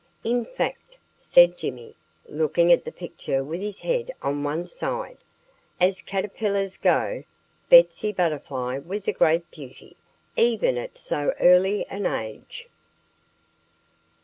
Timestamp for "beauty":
9.51-9.95